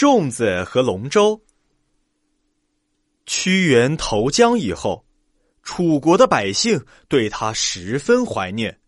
[0.00, 1.42] 粽子和龙舟。
[3.26, 5.04] 屈原投江以后，
[5.62, 8.80] 楚国的百姓对他十分怀念。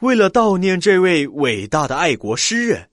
[0.00, 2.88] 为了悼念这位伟大的爱国诗人，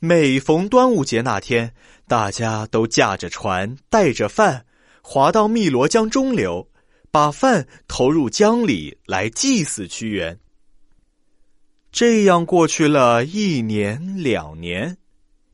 [0.00, 1.72] 每逢端午节那天，
[2.08, 4.66] 大家都驾着船，带着饭，
[5.02, 6.68] 划到汨罗江中流，
[7.12, 10.36] 把饭投入江里来祭祀屈原。
[11.92, 14.98] 这样过去了一年两年，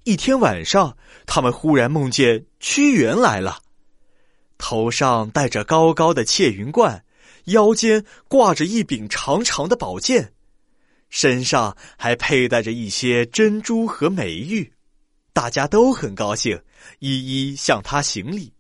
[0.05, 0.97] 一天晚上，
[1.27, 3.61] 他们忽然梦见屈原来了，
[4.59, 7.05] 头上戴着高高的窃云冠，
[7.45, 10.33] 腰间挂着一柄长长的宝剑，
[11.09, 14.73] 身上还佩戴着一些珍珠和美玉，
[15.33, 16.61] 大家都很高兴，
[16.99, 18.53] 一一向他行礼。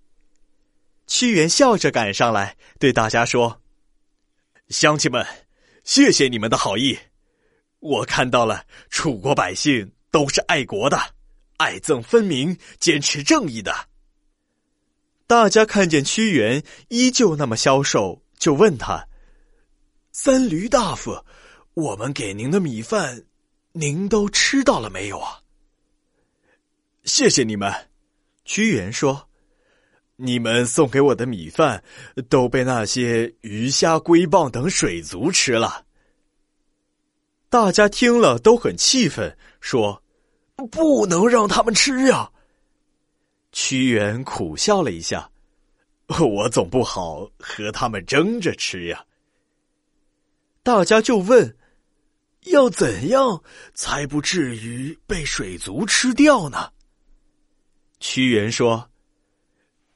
[1.09, 3.61] 屈原笑着赶上来，对大家说
[4.71, 5.27] ：“乡亲们，
[5.83, 6.97] 谢谢你们的好意。”
[7.81, 10.97] 我看到了，楚国百姓都是爱国的，
[11.63, 13.73] 爱憎分明，坚持正义的。
[15.29, 19.07] 大家看见屈原依旧那么消瘦，就问他
[20.11, 21.25] ：“三闾大夫，
[21.75, 23.27] 我们给您的米饭，
[23.75, 25.39] 您都吃到了没有啊？”
[27.05, 27.73] 谢谢你们，
[28.45, 29.29] 屈原说
[30.19, 31.85] ：“你们送给我的米饭，
[32.29, 35.87] 都被那些鱼虾龟蚌等水族吃了。”
[37.49, 40.02] 大家听了都很气愤，说
[40.71, 42.31] ：“不能让他们吃呀。”
[43.53, 45.31] 屈原苦笑了一下
[46.21, 49.05] ：“我总不好和他们争着吃呀。”
[50.65, 51.57] 大家就问
[52.53, 53.43] ：“要怎样
[53.75, 56.71] 才不至于被水族吃掉呢？”
[58.01, 58.91] 屈原说：“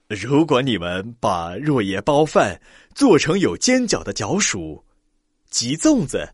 [0.09, 2.61] 如果你们把若叶包饭
[2.95, 4.85] 做成有尖角的角薯，
[5.49, 6.29] 及粽子。”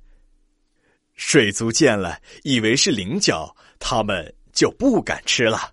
[1.24, 5.72] 水族见了，以为是菱角，他们就不敢吃了。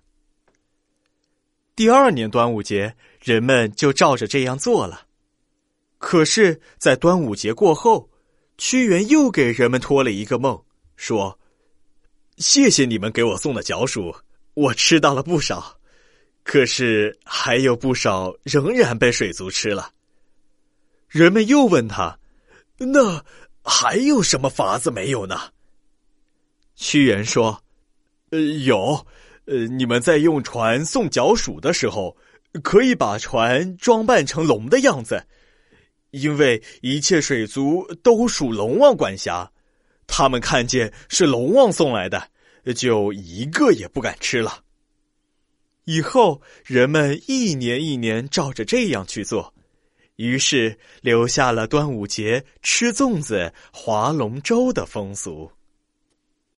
[1.74, 5.06] 第二年端午节，人们就照着这样做了。
[5.98, 8.08] 可是，在端午节过后，
[8.58, 10.62] 屈原又给人们托了一个梦，
[10.96, 11.36] 说
[12.38, 14.14] ：“谢谢你们给我送的角鼠，
[14.54, 15.76] 我吃到了不少，
[16.44, 19.90] 可是还有不少仍然被水族吃了。”
[21.08, 22.16] 人们又问他
[22.78, 23.22] ：“那？”
[23.70, 25.52] 还有什么法子没有呢？
[26.74, 27.62] 屈原说
[28.30, 29.06] ：“呃，有，
[29.44, 32.16] 呃，你们在用船送脚鼠的时候，
[32.64, 35.24] 可以把船装扮成龙的样子，
[36.10, 39.52] 因为一切水族都属龙王管辖，
[40.08, 42.28] 他们看见是龙王送来的，
[42.74, 44.64] 就一个也不敢吃了。
[45.84, 49.54] 以后人们一年一年照着这样去做。”
[50.20, 55.50] 于是留下了端午节吃粽子、划龙舟的风俗。